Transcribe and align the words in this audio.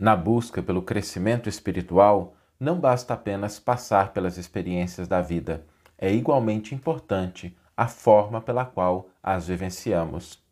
Na 0.00 0.16
busca 0.16 0.62
pelo 0.62 0.80
crescimento 0.80 1.46
espiritual, 1.46 2.34
não 2.58 2.80
basta 2.80 3.12
apenas 3.12 3.60
passar 3.60 4.14
pelas 4.14 4.38
experiências 4.38 5.06
da 5.06 5.20
vida, 5.20 5.66
é 5.98 6.10
igualmente 6.10 6.74
importante 6.74 7.54
a 7.76 7.86
forma 7.86 8.40
pela 8.40 8.64
qual 8.64 9.10
as 9.22 9.48
vivenciamos. 9.48 10.42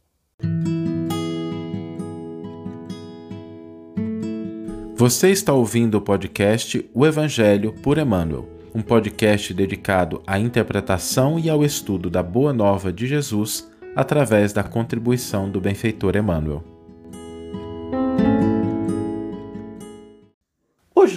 Você 4.94 5.30
está 5.30 5.54
ouvindo 5.54 5.94
o 5.94 6.02
podcast 6.02 6.86
O 6.92 7.06
Evangelho 7.06 7.72
por 7.72 7.96
Emmanuel, 7.96 8.46
um 8.74 8.82
podcast 8.82 9.54
dedicado 9.54 10.22
à 10.26 10.38
interpretação 10.38 11.38
e 11.38 11.48
ao 11.48 11.64
estudo 11.64 12.10
da 12.10 12.22
Boa 12.22 12.52
Nova 12.52 12.92
de 12.92 13.06
Jesus 13.06 13.66
através 13.96 14.52
da 14.52 14.62
contribuição 14.62 15.50
do 15.50 15.58
benfeitor 15.58 16.16
Emmanuel. 16.16 16.77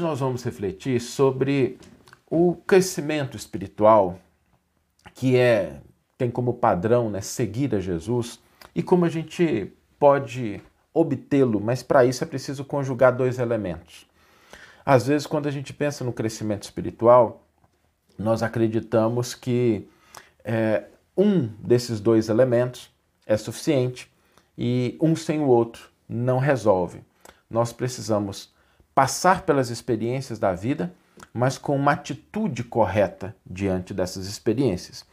Hoje 0.01 0.09
nós 0.09 0.19
vamos 0.19 0.43
refletir 0.43 0.99
sobre 0.99 1.77
o 2.27 2.55
crescimento 2.65 3.37
espiritual, 3.37 4.17
que 5.13 5.37
é 5.37 5.79
tem 6.17 6.31
como 6.31 6.55
padrão 6.55 7.07
né, 7.07 7.21
seguir 7.21 7.75
a 7.75 7.79
Jesus, 7.79 8.39
e 8.73 8.81
como 8.81 9.05
a 9.05 9.09
gente 9.09 9.71
pode 9.99 10.59
obtê-lo, 10.91 11.61
mas 11.61 11.83
para 11.83 12.03
isso 12.03 12.23
é 12.23 12.27
preciso 12.27 12.65
conjugar 12.65 13.15
dois 13.15 13.37
elementos. 13.37 14.07
Às 14.83 15.05
vezes, 15.05 15.27
quando 15.27 15.45
a 15.45 15.51
gente 15.51 15.71
pensa 15.71 16.03
no 16.03 16.11
crescimento 16.11 16.63
espiritual, 16.63 17.45
nós 18.17 18.41
acreditamos 18.41 19.35
que 19.35 19.87
é, 20.43 20.85
um 21.15 21.45
desses 21.59 21.99
dois 21.99 22.27
elementos 22.27 22.89
é 23.23 23.37
suficiente 23.37 24.11
e 24.57 24.97
um 24.99 25.15
sem 25.15 25.41
o 25.41 25.47
outro 25.47 25.91
não 26.09 26.39
resolve. 26.39 27.03
Nós 27.47 27.71
precisamos 27.71 28.51
passar 28.93 29.43
pelas 29.43 29.69
experiências 29.69 30.39
da 30.39 30.53
vida, 30.53 30.93
mas 31.33 31.57
com 31.57 31.75
uma 31.75 31.93
atitude 31.93 32.63
correta 32.63 33.35
diante 33.45 33.93
dessas 33.93 34.25
experiências. 34.27 35.05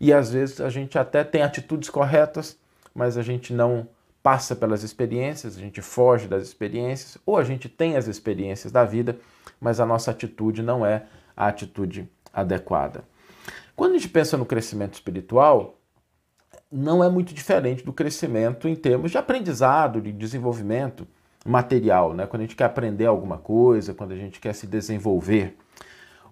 E 0.00 0.12
às 0.12 0.32
vezes 0.32 0.60
a 0.60 0.68
gente 0.68 0.98
até 0.98 1.24
tem 1.24 1.42
atitudes 1.42 1.88
corretas, 1.88 2.58
mas 2.94 3.16
a 3.16 3.22
gente 3.22 3.52
não 3.52 3.88
passa 4.22 4.56
pelas 4.56 4.82
experiências, 4.82 5.56
a 5.56 5.60
gente 5.60 5.82
foge 5.82 6.26
das 6.26 6.42
experiências, 6.42 7.18
ou 7.26 7.36
a 7.36 7.44
gente 7.44 7.68
tem 7.68 7.96
as 7.96 8.06
experiências 8.06 8.72
da 8.72 8.84
vida, 8.84 9.18
mas 9.60 9.80
a 9.80 9.86
nossa 9.86 10.10
atitude 10.10 10.62
não 10.62 10.84
é 10.84 11.04
a 11.36 11.46
atitude 11.46 12.08
adequada. 12.32 13.04
Quando 13.76 13.92
a 13.92 13.98
gente 13.98 14.08
pensa 14.08 14.36
no 14.36 14.46
crescimento 14.46 14.94
espiritual, 14.94 15.78
não 16.70 17.04
é 17.04 17.08
muito 17.08 17.34
diferente 17.34 17.84
do 17.84 17.92
crescimento 17.92 18.66
em 18.68 18.74
termos 18.74 19.10
de 19.10 19.18
aprendizado, 19.18 20.00
de 20.00 20.12
desenvolvimento 20.12 21.06
material, 21.44 22.14
né? 22.14 22.26
quando 22.26 22.40
a 22.40 22.44
gente 22.44 22.56
quer 22.56 22.64
aprender 22.64 23.06
alguma 23.06 23.38
coisa, 23.38 23.92
quando 23.92 24.12
a 24.12 24.16
gente 24.16 24.40
quer 24.40 24.54
se 24.54 24.66
desenvolver. 24.66 25.56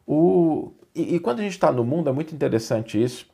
O... 0.06 0.72
E, 0.94 1.16
e 1.16 1.20
quando 1.20 1.40
a 1.40 1.42
gente 1.42 1.52
está 1.52 1.70
no 1.70 1.84
mundo, 1.84 2.08
é 2.08 2.12
muito 2.12 2.34
interessante 2.34 3.02
isso, 3.02 3.26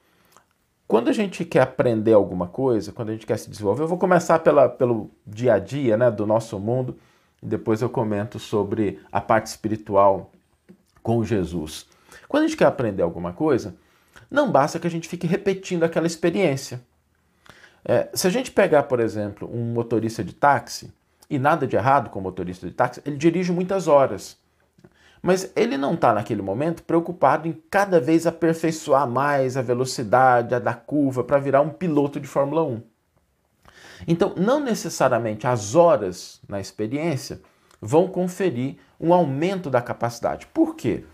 quando 0.88 1.08
a 1.08 1.12
gente 1.12 1.44
quer 1.44 1.60
aprender 1.60 2.14
alguma 2.14 2.48
coisa, 2.48 2.92
quando 2.92 3.10
a 3.10 3.12
gente 3.12 3.26
quer 3.26 3.38
se 3.38 3.50
desenvolver, 3.50 3.82
eu 3.82 3.88
vou 3.88 3.98
começar 3.98 4.38
pela, 4.38 4.68
pelo 4.68 5.10
dia 5.26 5.54
a 5.54 5.58
dia 5.58 5.98
né, 5.98 6.10
do 6.10 6.26
nosso 6.26 6.58
mundo 6.58 6.96
e 7.42 7.46
depois 7.46 7.82
eu 7.82 7.90
comento 7.90 8.38
sobre 8.38 8.98
a 9.12 9.20
parte 9.20 9.46
espiritual 9.46 10.32
com 11.02 11.22
Jesus. 11.22 11.86
Quando 12.26 12.44
a 12.44 12.46
gente 12.46 12.56
quer 12.56 12.64
aprender 12.64 13.02
alguma 13.02 13.34
coisa, 13.34 13.76
não 14.30 14.50
basta 14.50 14.78
que 14.78 14.86
a 14.86 14.90
gente 14.90 15.08
fique 15.08 15.26
repetindo 15.26 15.84
aquela 15.84 16.06
experiência. 16.06 16.80
É, 17.84 18.08
se 18.14 18.26
a 18.26 18.30
gente 18.30 18.50
pegar, 18.50 18.84
por 18.84 18.98
exemplo, 18.98 19.48
um 19.52 19.72
motorista 19.72 20.24
de 20.24 20.34
táxi, 20.34 20.92
e 21.30 21.38
nada 21.38 21.66
de 21.66 21.76
errado 21.76 22.10
com 22.10 22.18
o 22.18 22.22
motorista 22.22 22.66
de 22.66 22.72
táxi, 22.72 23.02
ele 23.04 23.16
dirige 23.16 23.52
muitas 23.52 23.86
horas. 23.86 24.36
Mas 25.20 25.52
ele 25.56 25.76
não 25.76 25.94
está 25.94 26.12
naquele 26.12 26.42
momento 26.42 26.82
preocupado 26.82 27.48
em 27.48 27.52
cada 27.70 28.00
vez 28.00 28.26
aperfeiçoar 28.26 29.08
mais 29.08 29.56
a 29.56 29.62
velocidade, 29.62 30.54
a 30.54 30.58
da 30.58 30.74
curva, 30.74 31.24
para 31.24 31.38
virar 31.38 31.60
um 31.60 31.70
piloto 31.70 32.20
de 32.20 32.26
Fórmula 32.26 32.62
1. 32.62 32.82
Então, 34.06 34.32
não 34.36 34.60
necessariamente 34.60 35.46
as 35.46 35.74
horas 35.74 36.40
na 36.48 36.60
experiência 36.60 37.40
vão 37.80 38.06
conferir 38.06 38.76
um 39.00 39.12
aumento 39.12 39.68
da 39.68 39.82
capacidade. 39.82 40.46
Por 40.46 40.76
quê? 40.76 41.04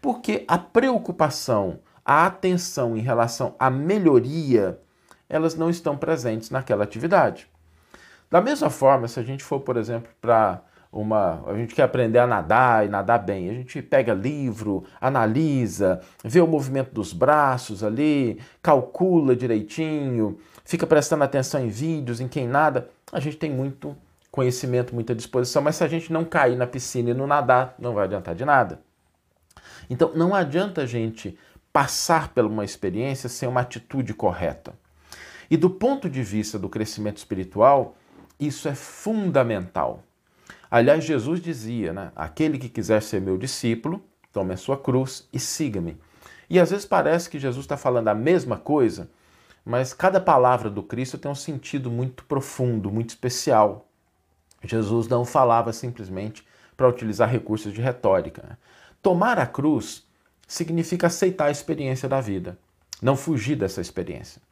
Porque 0.00 0.44
a 0.48 0.58
preocupação, 0.58 1.78
a 2.04 2.26
atenção 2.26 2.96
em 2.96 3.00
relação 3.00 3.54
à 3.58 3.70
melhoria, 3.70 4.80
elas 5.28 5.54
não 5.54 5.70
estão 5.70 5.96
presentes 5.96 6.50
naquela 6.50 6.84
atividade. 6.84 7.51
Da 8.32 8.40
mesma 8.40 8.70
forma, 8.70 9.06
se 9.08 9.20
a 9.20 9.22
gente 9.22 9.44
for, 9.44 9.60
por 9.60 9.76
exemplo, 9.76 10.10
para 10.18 10.62
uma. 10.90 11.44
A 11.46 11.54
gente 11.54 11.74
quer 11.74 11.82
aprender 11.82 12.18
a 12.18 12.26
nadar 12.26 12.86
e 12.86 12.88
nadar 12.88 13.18
bem. 13.18 13.50
A 13.50 13.52
gente 13.52 13.82
pega 13.82 14.14
livro, 14.14 14.84
analisa, 14.98 16.00
vê 16.24 16.40
o 16.40 16.46
movimento 16.46 16.94
dos 16.94 17.12
braços 17.12 17.84
ali, 17.84 18.40
calcula 18.62 19.36
direitinho, 19.36 20.38
fica 20.64 20.86
prestando 20.86 21.24
atenção 21.24 21.62
em 21.62 21.68
vídeos, 21.68 22.22
em 22.22 22.28
quem 22.28 22.48
nada. 22.48 22.88
A 23.12 23.20
gente 23.20 23.36
tem 23.36 23.50
muito 23.50 23.94
conhecimento, 24.30 24.94
muita 24.94 25.14
disposição, 25.14 25.60
mas 25.60 25.76
se 25.76 25.84
a 25.84 25.88
gente 25.88 26.10
não 26.10 26.24
cair 26.24 26.56
na 26.56 26.66
piscina 26.66 27.10
e 27.10 27.14
não 27.14 27.26
nadar, 27.26 27.74
não 27.78 27.92
vai 27.92 28.04
adiantar 28.04 28.34
de 28.34 28.46
nada. 28.46 28.80
Então 29.90 30.10
não 30.14 30.34
adianta 30.34 30.80
a 30.80 30.86
gente 30.86 31.38
passar 31.70 32.28
por 32.28 32.46
uma 32.46 32.64
experiência 32.64 33.28
sem 33.28 33.46
uma 33.46 33.60
atitude 33.60 34.14
correta. 34.14 34.72
E 35.50 35.56
do 35.58 35.68
ponto 35.68 36.08
de 36.08 36.22
vista 36.22 36.58
do 36.58 36.70
crescimento 36.70 37.18
espiritual, 37.18 37.94
isso 38.46 38.68
é 38.68 38.74
fundamental. 38.74 40.02
Aliás, 40.70 41.04
Jesus 41.04 41.40
dizia, 41.40 41.92
né? 41.92 42.12
Aquele 42.16 42.58
que 42.58 42.68
quiser 42.68 43.02
ser 43.02 43.20
meu 43.20 43.36
discípulo, 43.36 44.02
tome 44.32 44.54
a 44.54 44.56
sua 44.56 44.76
cruz 44.76 45.28
e 45.32 45.38
siga-me. 45.38 45.98
E 46.48 46.58
às 46.58 46.70
vezes 46.70 46.86
parece 46.86 47.28
que 47.28 47.38
Jesus 47.38 47.64
está 47.64 47.76
falando 47.76 48.08
a 48.08 48.14
mesma 48.14 48.56
coisa, 48.56 49.10
mas 49.64 49.92
cada 49.92 50.20
palavra 50.20 50.68
do 50.68 50.82
Cristo 50.82 51.18
tem 51.18 51.30
um 51.30 51.34
sentido 51.34 51.90
muito 51.90 52.24
profundo, 52.24 52.90
muito 52.90 53.10
especial. 53.10 53.86
Jesus 54.64 55.08
não 55.08 55.24
falava 55.24 55.72
simplesmente 55.72 56.46
para 56.76 56.88
utilizar 56.88 57.28
recursos 57.28 57.72
de 57.72 57.80
retórica. 57.80 58.42
Né? 58.42 58.56
Tomar 59.02 59.38
a 59.38 59.46
cruz 59.46 60.06
significa 60.46 61.06
aceitar 61.06 61.46
a 61.46 61.50
experiência 61.50 62.08
da 62.08 62.20
vida, 62.20 62.58
não 63.00 63.16
fugir 63.16 63.56
dessa 63.56 63.80
experiência. 63.80 64.42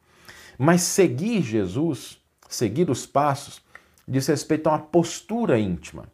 Mas 0.57 0.81
seguir 0.81 1.41
Jesus, 1.41 2.21
seguir 2.47 2.89
os 2.89 3.05
passos, 3.05 3.61
diz 4.11 4.27
respeito 4.27 4.67
a 4.67 4.73
uma 4.73 4.79
postura 4.79 5.57
íntima. 5.57 6.05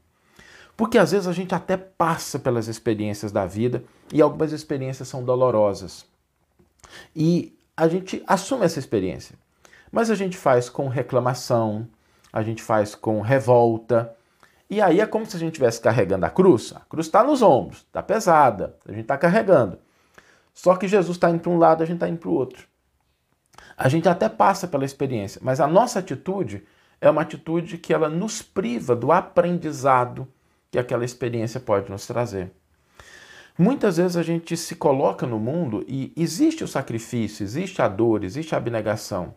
Porque 0.78 1.00
às 1.00 1.12
vezes 1.12 1.28
a 1.28 1.34
gente 1.34 1.56
até 1.56 1.76
passa 1.76 2.38
pelas 2.38 2.68
experiências 2.68 3.32
da 3.32 3.46
vida 3.48 3.84
e 4.14 4.22
algumas 4.22 4.52
experiências 4.52 5.08
são 5.08 5.24
dolorosas. 5.24 6.06
E 7.16 7.58
a 7.76 7.88
gente 7.88 8.24
assume 8.28 8.66
essa 8.66 8.78
experiência. 8.78 9.36
Mas 9.92 10.12
a 10.12 10.16
gente 10.16 10.38
faz 10.38 10.70
com 10.70 10.88
reclamação, 10.88 11.88
a 12.32 12.44
gente 12.44 12.62
faz 12.62 12.94
com 12.94 13.22
revolta. 13.22 14.16
E 14.70 14.80
aí 14.80 15.00
é 15.00 15.06
como 15.08 15.26
se 15.26 15.36
a 15.36 15.40
gente 15.40 15.54
estivesse 15.54 15.82
carregando 15.82 16.26
a 16.26 16.30
cruz. 16.30 16.74
A 16.76 16.82
cruz 16.82 17.08
está 17.08 17.24
nos 17.24 17.42
ombros, 17.42 17.80
está 17.80 18.04
pesada, 18.04 18.76
a 18.86 18.92
gente 18.92 19.02
está 19.02 19.18
carregando. 19.18 19.80
Só 20.54 20.76
que 20.76 20.88
Jesus 20.88 21.18
está 21.18 21.30
indo 21.30 21.40
para 21.40 21.52
um 21.52 21.58
lado, 21.58 21.82
a 21.82 21.86
gente 21.86 21.96
está 21.96 22.10
indo 22.10 22.20
para 22.20 22.30
o 22.30 22.34
outro. 22.34 22.68
A 23.76 23.90
gente 23.90 24.08
até 24.08 24.30
passa 24.30 24.68
pela 24.68 24.86
experiência, 24.86 25.42
mas 25.44 25.60
a 25.60 25.68
nossa 25.68 26.00
atitude 26.00 26.64
é 27.00 27.10
uma 27.10 27.22
atitude 27.22 27.78
que 27.78 27.94
ela 27.94 28.10
nos 28.10 28.42
priva 28.42 28.96
do 28.96 29.12
aprendizado 29.12 30.28
que 30.72 30.80
aquela 30.80 31.06
experiência 31.06 31.60
pode 31.60 31.90
nos 31.90 32.06
trazer. 32.06 32.52
Muitas 33.58 33.98
vezes 33.98 34.18
a 34.18 34.24
gente 34.24 34.56
se 34.56 34.76
coloca 34.76 35.26
no 35.26 35.40
mundo 35.40 35.84
e 35.88 36.14
existe 36.16 36.64
o 36.64 36.68
sacrifício, 36.68 37.44
existe 37.44 37.82
a 37.82 37.88
dor, 37.88 38.24
existe 38.24 38.54
a 38.54 38.58
abnegação. 38.58 39.34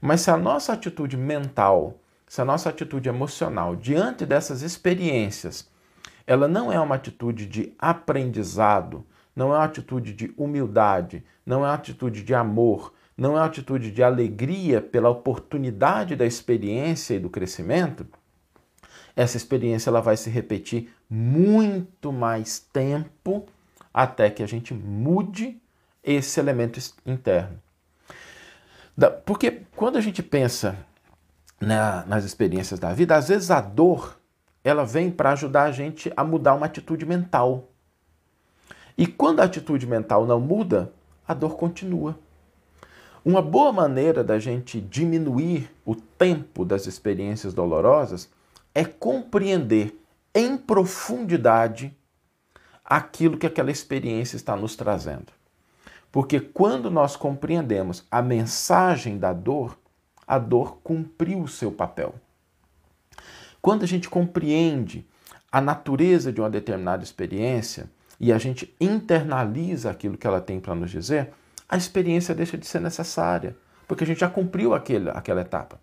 Mas 0.00 0.22
se 0.22 0.30
a 0.30 0.36
nossa 0.36 0.72
atitude 0.72 1.16
mental, 1.16 2.00
se 2.26 2.40
a 2.40 2.44
nossa 2.44 2.68
atitude 2.68 3.08
emocional 3.08 3.76
diante 3.76 4.26
dessas 4.26 4.62
experiências, 4.62 5.68
ela 6.26 6.48
não 6.48 6.72
é 6.72 6.80
uma 6.80 6.94
atitude 6.94 7.46
de 7.46 7.72
aprendizado, 7.78 9.04
não 9.34 9.54
é 9.54 9.58
uma 9.58 9.64
atitude 9.64 10.12
de 10.12 10.32
humildade, 10.36 11.24
não 11.46 11.64
é 11.64 11.68
uma 11.68 11.74
atitude 11.74 12.22
de 12.22 12.34
amor, 12.34 12.92
não 13.20 13.36
é 13.36 13.40
uma 13.40 13.44
atitude 13.44 13.90
de 13.90 14.02
alegria 14.02 14.80
pela 14.80 15.10
oportunidade 15.10 16.16
da 16.16 16.24
experiência 16.24 17.12
e 17.12 17.18
do 17.18 17.28
crescimento, 17.28 18.06
essa 19.14 19.36
experiência 19.36 19.90
ela 19.90 20.00
vai 20.00 20.16
se 20.16 20.30
repetir 20.30 20.90
muito 21.08 22.10
mais 22.10 22.60
tempo 22.72 23.46
até 23.92 24.30
que 24.30 24.42
a 24.42 24.46
gente 24.46 24.72
mude 24.72 25.60
esse 26.02 26.40
elemento 26.40 26.80
interno. 27.04 27.60
Porque 29.26 29.64
quando 29.76 29.98
a 29.98 30.00
gente 30.00 30.22
pensa 30.22 30.74
na, 31.60 32.06
nas 32.06 32.24
experiências 32.24 32.80
da 32.80 32.94
vida, 32.94 33.16
às 33.16 33.28
vezes 33.28 33.50
a 33.50 33.60
dor 33.60 34.18
ela 34.64 34.86
vem 34.86 35.10
para 35.10 35.32
ajudar 35.32 35.64
a 35.64 35.72
gente 35.72 36.10
a 36.16 36.24
mudar 36.24 36.54
uma 36.54 36.64
atitude 36.64 37.04
mental. 37.04 37.68
E 38.96 39.06
quando 39.06 39.40
a 39.40 39.44
atitude 39.44 39.86
mental 39.86 40.24
não 40.24 40.40
muda, 40.40 40.90
a 41.28 41.34
dor 41.34 41.58
continua. 41.58 42.18
Uma 43.24 43.42
boa 43.42 43.70
maneira 43.70 44.24
da 44.24 44.38
gente 44.38 44.80
diminuir 44.80 45.70
o 45.84 45.94
tempo 45.94 46.64
das 46.64 46.86
experiências 46.86 47.52
dolorosas 47.52 48.30
é 48.74 48.84
compreender 48.84 49.94
em 50.34 50.56
profundidade 50.56 51.94
aquilo 52.82 53.36
que 53.36 53.46
aquela 53.46 53.70
experiência 53.70 54.36
está 54.36 54.56
nos 54.56 54.74
trazendo. 54.74 55.32
Porque 56.10 56.40
quando 56.40 56.90
nós 56.90 57.14
compreendemos 57.14 58.06
a 58.10 58.22
mensagem 58.22 59.18
da 59.18 59.32
dor, 59.32 59.78
a 60.26 60.38
dor 60.38 60.78
cumpriu 60.82 61.42
o 61.42 61.48
seu 61.48 61.70
papel. 61.70 62.14
Quando 63.60 63.82
a 63.82 63.86
gente 63.86 64.08
compreende 64.08 65.06
a 65.52 65.60
natureza 65.60 66.32
de 66.32 66.40
uma 66.40 66.48
determinada 66.48 67.04
experiência 67.04 67.90
e 68.18 68.32
a 68.32 68.38
gente 68.38 68.74
internaliza 68.80 69.90
aquilo 69.90 70.16
que 70.16 70.26
ela 70.26 70.40
tem 70.40 70.58
para 70.58 70.74
nos 70.74 70.90
dizer, 70.90 71.32
a 71.70 71.76
experiência 71.76 72.34
deixa 72.34 72.58
de 72.58 72.66
ser 72.66 72.80
necessária, 72.80 73.56
porque 73.86 74.02
a 74.02 74.06
gente 74.06 74.20
já 74.20 74.28
cumpriu 74.28 74.74
aquele, 74.74 75.08
aquela 75.10 75.40
etapa. 75.40 75.80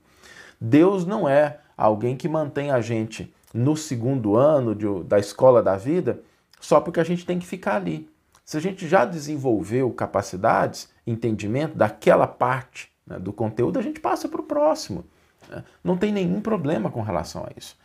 Deus 0.60 1.06
não 1.06 1.30
é 1.30 1.60
alguém 1.78 2.18
que 2.18 2.28
mantém 2.28 2.72
a 2.72 2.82
gente 2.82 3.34
no 3.54 3.78
segundo 3.78 4.36
ano 4.36 4.76
de, 4.76 4.86
da 5.06 5.18
escola 5.18 5.64
da 5.64 5.78
vida 5.78 6.22
só 6.60 6.82
porque 6.82 7.00
a 7.00 7.04
gente 7.04 7.26
tem 7.26 7.40
que 7.40 7.46
ficar 7.46 7.76
ali. 7.76 8.10
Se 8.44 8.58
a 8.58 8.60
gente 8.60 8.88
já 8.88 9.06
desenvolveu 9.06 9.92
capacidades, 9.92 10.90
entendimento 11.06 11.78
daquela 11.78 12.28
parte 12.28 12.90
né, 13.06 13.20
do 13.20 13.32
conteúdo, 13.32 13.80
a 13.80 13.82
gente 13.82 14.00
passa 14.00 14.28
para 14.28 14.42
o 14.42 14.46
próximo. 14.46 15.06
Né? 15.50 15.64
Não 15.84 15.98
tem 15.98 16.12
nenhum 16.12 16.42
problema 16.42 16.90
com 16.90 17.02
relação 17.02 17.44
a 17.44 17.50
isso. 17.58 17.78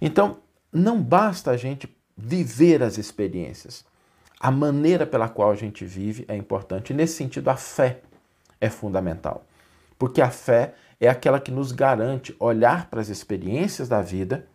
Então, 0.00 0.38
não 0.72 1.02
basta 1.02 1.50
a 1.50 1.56
gente 1.56 1.94
viver 2.16 2.82
as 2.82 2.98
experiências. 2.98 3.84
A 4.42 4.50
maneira 4.50 5.06
pela 5.06 5.28
qual 5.28 5.52
a 5.52 5.54
gente 5.54 5.84
vive 5.84 6.24
é 6.26 6.34
importante. 6.34 6.92
Nesse 6.92 7.14
sentido, 7.14 7.48
a 7.48 7.54
fé 7.54 8.00
é 8.60 8.68
fundamental. 8.68 9.44
Porque 9.96 10.20
a 10.20 10.32
fé 10.32 10.74
é 10.98 11.08
aquela 11.08 11.38
que 11.38 11.52
nos 11.52 11.70
garante 11.70 12.34
olhar 12.40 12.90
para 12.90 13.00
as 13.00 13.08
experiências 13.08 13.88
da 13.88 14.02
vida 14.02 14.48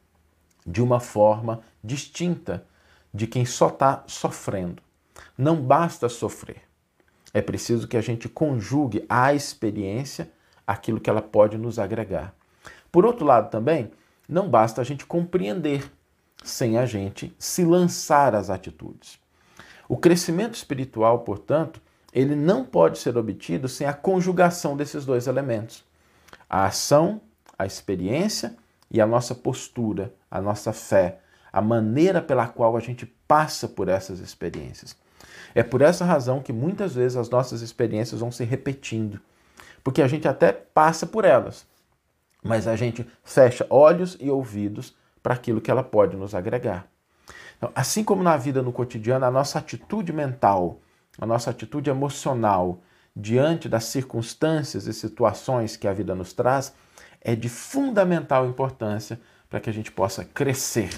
de 0.66 0.84
uma 0.84 1.00
forma 1.00 1.62
distinta 1.81 2.66
de 3.13 3.28
quem 3.28 3.45
só 3.45 3.69
está 3.69 4.04
sofrendo. 4.07 4.84
Não 5.38 5.56
basta 5.56 6.10
sofrer. 6.10 6.63
É 7.34 7.42
preciso 7.42 7.88
que 7.88 7.95
a 7.95 8.01
gente 8.01 8.28
conjugue 8.28 9.06
à 9.07 9.34
experiência 9.34 10.30
aquilo 10.68 11.00
que 11.00 11.10
ela 11.10 11.22
pode 11.22 11.57
nos 11.57 11.80
agregar. 11.80 12.36
Por 12.92 13.06
outro 13.06 13.25
lado, 13.25 13.50
também, 13.50 13.89
não 14.28 14.50
basta 14.50 14.81
a 14.81 14.84
gente 14.84 15.06
compreender 15.06 15.89
sem 16.44 16.78
a 16.78 16.86
gente 16.86 17.34
se 17.39 17.63
lançar 17.63 18.36
às 18.36 18.50
atitudes. 18.50 19.25
O 19.88 19.98
crescimento 19.98 20.56
espiritual, 20.56 21.19
portanto, 21.19 21.81
ele 22.13 22.36
não 22.36 22.66
pode 22.66 22.98
ser 22.98 23.18
obtido 23.18 23.68
sem 23.68 23.86
a 23.88 23.94
conjugação 23.94 24.75
desses 24.75 25.06
dois 25.06 25.28
elementos 25.28 25.86
a 26.50 26.66
ação, 26.66 27.22
a 27.57 27.66
experiência 27.66 28.56
e 28.89 29.01
a 29.01 29.07
nossa 29.07 29.36
postura, 29.36 30.13
a 30.31 30.39
nossa 30.39 30.72
fé, 30.72 31.19
a 31.51 31.62
maneira 31.62 32.22
pela 32.22 32.48
qual 32.48 32.78
a 32.78 32.80
gente 32.80 33.06
passa 33.28 33.68
por 33.68 33.89
essas 33.89 34.19
experiências. 34.19 34.95
É 35.54 35.63
por 35.63 35.81
essa 35.81 36.06
razão 36.06 36.42
que 36.42 36.54
muitas 36.54 36.95
vezes 36.95 37.18
as 37.18 37.30
nossas 37.30 37.62
experiências 37.62 38.22
vão 38.22 38.31
se 38.31 38.44
repetindo, 38.44 39.19
porque 39.84 40.01
a 40.01 40.07
gente 40.07 40.28
até 40.28 40.51
passa 40.51 41.06
por 41.06 41.25
elas, 41.25 41.66
mas 42.44 42.68
a 42.68 42.75
gente 42.75 43.06
fecha 43.24 43.66
olhos 43.69 44.18
e 44.19 44.30
ouvidos 44.30 44.95
para 45.22 45.34
aquilo 45.34 45.60
que 45.60 45.72
ela 45.72 45.84
pode 45.84 46.16
nos 46.16 46.36
agregar. 46.36 46.88
Então, 47.57 47.71
assim 47.75 48.04
como 48.04 48.24
na 48.24 48.38
vida 48.38 48.62
no 48.62 48.71
cotidiano, 48.71 49.25
a 49.25 49.31
nossa 49.31 49.59
atitude 49.59 50.13
mental, 50.13 50.80
a 51.19 51.25
nossa 51.25 51.50
atitude 51.50 51.89
emocional, 51.89 52.81
diante 53.15 53.68
das 53.68 53.86
circunstâncias 53.86 54.86
e 54.86 54.94
situações 54.94 55.75
que 55.75 55.88
a 55.88 55.94
vida 55.94 56.13
nos 56.13 56.33
traz, 56.33 56.74
é 57.19 57.36
de 57.36 57.50
fundamental 57.50 58.48
importância 58.48 59.19
para 59.50 59.59
que 59.59 59.69
a 59.69 59.74
gente 59.74 59.92
possa 59.92 60.24
crescer, 60.24 60.89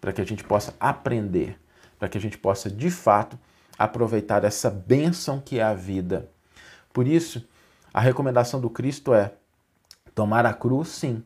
para 0.00 0.12
que 0.12 0.20
a 0.20 0.24
gente 0.24 0.44
possa 0.44 0.74
aprender, 0.78 1.58
para 1.98 2.08
que 2.08 2.16
a 2.16 2.20
gente 2.20 2.38
possa 2.38 2.70
de 2.70 2.90
fato 2.90 3.38
aproveitar 3.76 4.44
essa 4.44 4.70
bênção 4.70 5.40
que 5.40 5.58
é 5.58 5.62
a 5.62 5.74
vida. 5.74 6.30
Por 6.92 7.06
isso, 7.06 7.46
a 7.92 8.00
recomendação 8.00 8.60
do 8.60 8.70
Cristo 8.70 9.12
é 9.12 9.32
tomar 10.14 10.46
a 10.46 10.54
cruz, 10.54 10.88
sim, 10.88 11.22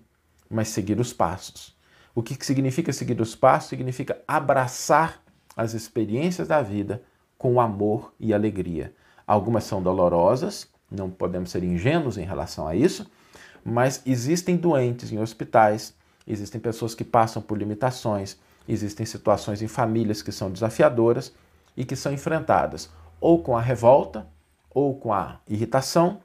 mas 0.48 0.68
seguir 0.68 0.98
os 0.98 1.12
passos. 1.12 1.76
O 2.14 2.22
que 2.22 2.36
significa 2.44 2.92
seguir 2.92 3.20
os 3.20 3.34
passos? 3.34 3.68
Significa 3.68 4.20
abraçar 4.26 5.22
as 5.56 5.74
experiências 5.74 6.48
da 6.48 6.62
vida 6.62 7.02
com 7.38 7.60
amor 7.60 8.12
e 8.18 8.34
alegria. 8.34 8.92
Algumas 9.26 9.64
são 9.64 9.82
dolorosas, 9.82 10.68
não 10.90 11.08
podemos 11.08 11.50
ser 11.50 11.62
ingênuos 11.62 12.18
em 12.18 12.24
relação 12.24 12.66
a 12.66 12.74
isso, 12.74 13.10
mas 13.64 14.02
existem 14.04 14.56
doentes 14.56 15.12
em 15.12 15.18
hospitais, 15.18 15.94
existem 16.26 16.60
pessoas 16.60 16.94
que 16.94 17.04
passam 17.04 17.40
por 17.40 17.56
limitações, 17.56 18.38
existem 18.68 19.06
situações 19.06 19.62
em 19.62 19.68
famílias 19.68 20.22
que 20.22 20.32
são 20.32 20.50
desafiadoras 20.50 21.32
e 21.76 21.84
que 21.84 21.94
são 21.94 22.12
enfrentadas 22.12 22.90
ou 23.20 23.42
com 23.42 23.56
a 23.56 23.60
revolta, 23.60 24.26
ou 24.70 24.96
com 24.96 25.12
a 25.12 25.40
irritação, 25.46 26.20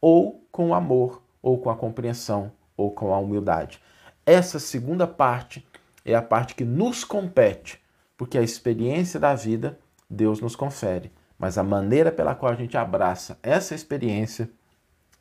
ou 0.00 0.46
com 0.52 0.70
o 0.70 0.74
amor, 0.74 1.22
ou 1.42 1.58
com 1.58 1.70
a 1.70 1.76
compreensão, 1.76 2.52
ou 2.76 2.90
com 2.90 3.12
a 3.12 3.18
humildade. 3.18 3.80
Essa 4.26 4.58
segunda 4.58 5.06
parte 5.06 5.64
é 6.04 6.14
a 6.14 6.20
parte 6.20 6.54
que 6.54 6.64
nos 6.64 7.04
compete, 7.04 7.80
porque 8.18 8.36
a 8.36 8.42
experiência 8.42 9.18
da 9.18 9.34
vida 9.34 9.78
Deus 10.10 10.40
nos 10.40 10.54
confere 10.54 11.10
mas 11.38 11.58
a 11.58 11.62
maneira 11.62 12.10
pela 12.10 12.34
qual 12.34 12.52
a 12.52 12.56
gente 12.56 12.76
abraça 12.76 13.38
essa 13.42 13.74
experiência 13.74 14.50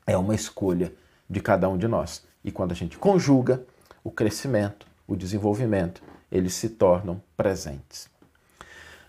é 0.07 0.17
uma 0.17 0.35
escolha 0.35 0.93
de 1.29 1.39
cada 1.39 1.67
um 1.67 1.77
de 1.77 1.87
nós. 1.87 2.25
E 2.43 2.51
quando 2.51 2.71
a 2.71 2.75
gente 2.75 2.97
conjuga, 2.97 3.63
o 4.03 4.11
crescimento, 4.11 4.85
o 5.07 5.15
desenvolvimento, 5.15 6.01
eles 6.31 6.53
se 6.53 6.69
tornam 6.69 7.21
presentes. 7.35 8.07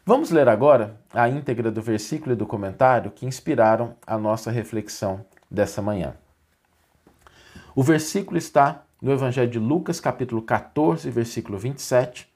Vamos 0.05 0.31
ler 0.31 0.49
agora 0.49 0.99
a 1.13 1.29
íntegra 1.29 1.71
do 1.71 1.83
versículo 1.83 2.33
e 2.33 2.37
do 2.37 2.47
comentário 2.47 3.11
que 3.11 3.27
inspiraram 3.27 3.95
a 4.07 4.17
nossa 4.17 4.51
reflexão 4.51 5.25
dessa 5.51 5.83
manhã. 5.83 6.15
O 7.75 7.83
versículo 7.83 8.39
está 8.39 8.85
no 9.07 9.13
Evangelho 9.13 9.49
de 9.49 9.61
Lucas, 9.61 10.01
capítulo 10.01 10.43
14, 10.43 11.09
versículo 11.13 11.57
27. 11.57 12.29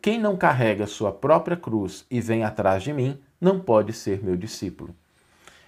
Quem 0.00 0.18
não 0.18 0.34
carrega 0.34 0.86
sua 0.86 1.12
própria 1.12 1.58
cruz 1.58 2.06
e 2.10 2.22
vem 2.22 2.42
atrás 2.42 2.82
de 2.82 2.90
mim, 2.90 3.18
não 3.38 3.60
pode 3.60 3.92
ser 3.92 4.24
meu 4.24 4.34
discípulo. 4.34 4.96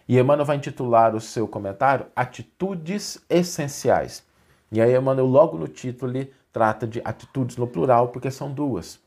E 0.08 0.18
Emmanuel 0.18 0.46
vai 0.46 0.56
intitular 0.56 1.14
o 1.14 1.20
seu 1.20 1.46
comentário 1.46 2.06
Atitudes 2.16 3.22
Essenciais. 3.28 4.24
E 4.72 4.80
aí 4.80 4.96
Emmanuel 4.96 5.26
logo 5.26 5.58
no 5.58 5.68
título 5.68 6.12
ele 6.12 6.32
trata 6.50 6.86
de 6.86 7.02
atitudes 7.04 7.58
no 7.58 7.66
plural, 7.66 8.08
porque 8.08 8.30
são 8.30 8.50
duas. 8.50 8.98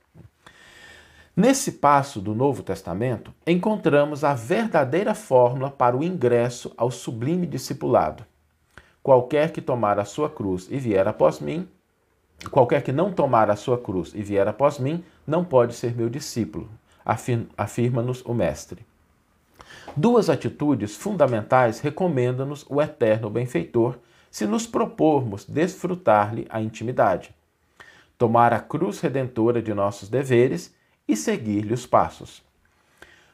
Nesse 1.36 1.72
passo 1.72 2.21
do 2.21 2.36
Novo 2.36 2.62
Testamento, 2.62 3.33
encontramos 3.48 4.24
a 4.24 4.36
verdadeira 4.36 5.16
fórmula 5.16 5.71
para 5.71 5.98
o 5.98 6.04
ingresso 6.04 6.71
ao 6.78 6.92
sublime 6.92 7.48
discipulado. 7.48 8.31
Qualquer 9.04 9.52
que 9.52 9.62
tomar 9.62 10.00
a 10.00 10.06
sua 10.06 10.30
cruz 10.30 10.68
e 10.70 10.78
vier 10.78 11.08
após 11.08 11.40
mim, 11.40 11.68
qualquer 12.50 12.84
que 12.84 12.92
não 12.92 13.12
tomar 13.12 13.50
a 13.50 13.56
sua 13.56 13.78
cruz 13.78 14.14
e 14.14 14.22
vier 14.22 14.48
após 14.48 14.78
mim, 14.80 15.04
não 15.26 15.44
pode 15.44 15.74
ser 15.74 15.96
meu 15.96 16.10
discípulo 16.10 16.70
afirma-nos 17.58 18.24
o 18.26 18.34
Mestre. 18.34 18.86
Duas 19.96 20.30
atitudes 20.30 20.96
fundamentais 20.96 21.80
recomenda-nos 21.80 22.66
o 22.70 22.81
eterno 22.81 23.30
benfeitor 23.30 23.98
se 24.30 24.46
nos 24.46 24.66
propormos 24.66 25.46
desfrutar-lhe 25.46 26.48
a 26.50 26.62
intimidade. 26.62 27.36
Tomar 28.18 28.54
a 28.54 28.60
cruz 28.60 29.00
redentora 29.00 29.62
de 29.62 29.74
nossos 29.74 30.08
deveres 30.08 30.74
e 31.08 31.16
seguir-lhe 31.16 31.74
os 31.74 31.86
passos. 31.86 32.42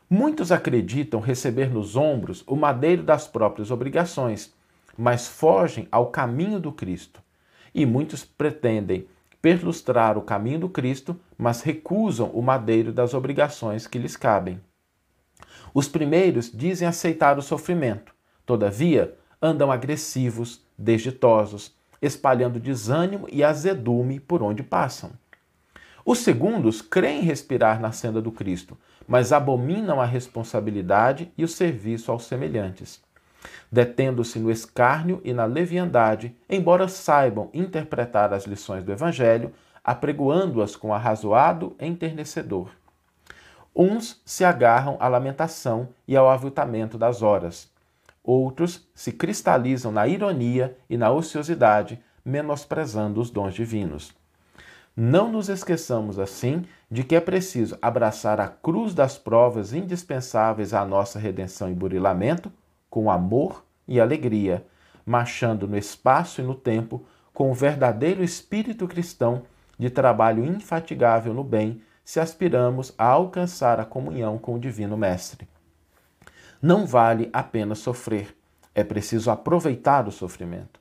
Muitos 0.10 0.52
acreditam 0.52 1.20
receber 1.20 1.70
nos 1.70 1.96
ombros 1.96 2.44
o 2.48 2.56
madeiro 2.56 3.04
das 3.04 3.28
próprias 3.28 3.70
obrigações, 3.70 4.54
mas 4.98 5.28
fogem 5.28 5.88
ao 5.92 6.08
caminho 6.08 6.60
do 6.60 6.72
Cristo. 6.72 7.22
E 7.74 7.86
muitos 7.86 8.26
pretendem 8.26 9.08
perlustrar 9.40 10.18
o 10.18 10.22
caminho 10.22 10.60
do 10.62 10.70
Cristo, 10.70 11.18
mas 11.38 11.62
recusam 11.62 12.30
o 12.32 12.42
madeiro 12.42 12.92
das 12.92 13.14
obrigações 13.14 13.86
que 13.86 14.00
lhes 14.00 14.18
cabem. 14.18 14.60
Os 15.74 15.88
primeiros 15.88 16.52
dizem 16.52 16.88
aceitar 16.88 17.38
o 17.38 17.42
sofrimento, 17.42 18.14
todavia 18.46 19.16
andam 19.40 19.72
agressivos, 19.72 20.66
desditosos, 20.76 21.76
espalhando 22.02 22.60
desânimo 22.60 23.28
e 23.32 23.44
azedume 23.44 24.20
por 24.20 24.42
onde 24.42 24.64
passam. 24.64 25.12
Os 26.04 26.20
segundos 26.20 26.82
creem 26.82 27.22
respirar 27.22 27.80
na 27.80 27.92
senda 27.92 28.22
do 28.22 28.32
Cristo, 28.32 28.78
mas 29.08 29.32
abominam 29.32 30.02
a 30.02 30.06
responsabilidade 30.06 31.32
e 31.38 31.44
o 31.44 31.48
serviço 31.48 32.12
aos 32.12 32.26
semelhantes 32.26 33.07
detendo-se 33.72 34.40
no 34.40 34.52
escárnio 34.52 35.22
e 35.24 35.34
na 35.34 35.46
leviandade, 35.46 36.36
embora 36.50 36.88
saibam 36.88 37.50
interpretar 37.54 38.34
as 38.34 38.46
lições 38.46 38.84
do 38.84 38.92
Evangelho, 38.92 39.52
apregoando-as 39.84 40.76
com 40.76 40.94
arrazoado 40.94 41.76
enternecedor. 41.80 42.70
Uns 43.76 44.22
se 44.26 44.44
agarram 44.44 44.98
à 45.00 45.08
lamentação 45.08 45.90
e 46.08 46.18
ao 46.18 46.30
aviltamento 46.30 46.98
das 46.98 47.22
horas. 47.22 47.70
Outros 48.24 48.86
se 48.94 49.12
cristalizam 49.12 49.92
na 49.92 50.08
ironia 50.08 50.76
e 50.90 50.98
na 50.98 51.12
ociosidade, 51.12 52.02
menosprezando 52.26 53.22
os 53.22 53.30
dons 53.30 53.54
divinos. 53.54 54.14
Não 54.96 55.32
nos 55.32 55.48
esqueçamos, 55.48 56.18
assim, 56.18 56.66
de 56.90 57.04
que 57.04 57.16
é 57.16 57.22
preciso 57.22 57.78
abraçar 57.82 58.42
a 58.42 58.48
cruz 58.48 58.96
das 58.96 59.16
provas 59.16 59.72
indispensáveis 59.72 60.74
à 60.74 60.84
nossa 60.84 61.20
redenção 61.20 61.70
e 61.70 61.74
burilamento 61.76 62.52
com 62.98 63.12
amor 63.12 63.64
e 63.88 64.02
alegria, 64.02 64.66
marchando 65.06 65.68
no 65.68 65.78
espaço 65.78 66.42
e 66.42 66.44
no 66.44 66.56
tempo 66.56 67.06
com 67.32 67.52
o 67.52 67.54
verdadeiro 67.54 68.24
espírito 68.24 68.88
cristão 68.88 69.44
de 69.78 69.88
trabalho 69.92 70.44
infatigável 70.44 71.32
no 71.32 71.44
bem, 71.44 71.80
se 72.04 72.20
aspiramos 72.20 72.92
a 72.98 73.06
alcançar 73.06 73.80
a 73.80 73.86
comunhão 73.86 74.40
com 74.40 74.56
o 74.56 74.60
Divino 74.60 74.98
Mestre. 74.98 75.48
Não 76.60 76.88
vale 76.88 77.30
apenas 77.32 77.78
sofrer, 77.78 78.36
é 78.74 78.84
preciso 78.84 79.30
aproveitar 79.30 80.08
o 80.08 80.12
sofrimento. 80.12 80.80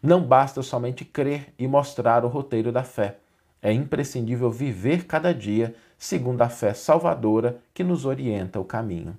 Não 0.00 0.22
basta 0.22 0.62
somente 0.62 1.04
crer 1.04 1.52
e 1.58 1.66
mostrar 1.66 2.24
o 2.24 2.28
roteiro 2.28 2.70
da 2.70 2.84
fé. 2.84 3.18
É 3.60 3.72
imprescindível 3.72 4.52
viver 4.52 5.04
cada 5.04 5.34
dia 5.34 5.74
segundo 5.98 6.42
a 6.42 6.48
fé 6.48 6.72
salvadora 6.72 7.58
que 7.74 7.82
nos 7.82 8.04
orienta 8.04 8.60
o 8.60 8.64
caminho. 8.64 9.18